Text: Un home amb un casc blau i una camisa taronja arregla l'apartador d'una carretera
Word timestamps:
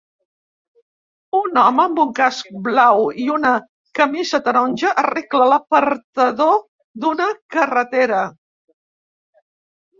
Un 1.39 1.59
home 1.63 1.83
amb 1.83 2.01
un 2.03 2.13
casc 2.19 2.49
blau 2.69 3.03
i 3.25 3.27
una 3.35 3.51
camisa 4.01 4.41
taronja 4.49 4.95
arregla 5.05 5.51
l'apartador 5.53 6.59
d'una 7.07 7.31
carretera 7.59 8.27